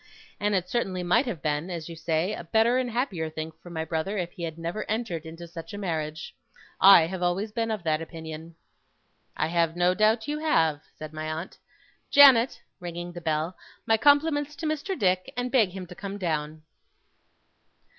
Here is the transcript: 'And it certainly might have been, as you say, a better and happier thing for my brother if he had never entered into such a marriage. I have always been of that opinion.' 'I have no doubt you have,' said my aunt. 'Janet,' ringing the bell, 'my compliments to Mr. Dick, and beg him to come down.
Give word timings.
'And 0.39 0.55
it 0.55 0.67
certainly 0.67 1.03
might 1.03 1.27
have 1.27 1.43
been, 1.43 1.69
as 1.69 1.87
you 1.87 1.95
say, 1.95 2.33
a 2.33 2.43
better 2.43 2.79
and 2.79 2.89
happier 2.89 3.29
thing 3.29 3.51
for 3.61 3.69
my 3.69 3.85
brother 3.85 4.17
if 4.17 4.31
he 4.31 4.41
had 4.41 4.57
never 4.57 4.83
entered 4.89 5.27
into 5.27 5.47
such 5.47 5.75
a 5.75 5.77
marriage. 5.77 6.33
I 6.79 7.05
have 7.05 7.21
always 7.21 7.51
been 7.51 7.69
of 7.69 7.83
that 7.83 8.01
opinion.' 8.01 8.55
'I 9.37 9.47
have 9.49 9.75
no 9.75 9.93
doubt 9.93 10.27
you 10.27 10.39
have,' 10.39 10.81
said 10.97 11.13
my 11.13 11.31
aunt. 11.31 11.59
'Janet,' 12.09 12.61
ringing 12.79 13.11
the 13.13 13.21
bell, 13.21 13.55
'my 13.85 13.97
compliments 13.97 14.55
to 14.55 14.65
Mr. 14.65 14.97
Dick, 14.97 15.31
and 15.37 15.51
beg 15.51 15.69
him 15.69 15.85
to 15.85 15.93
come 15.93 16.17
down. 16.17 16.63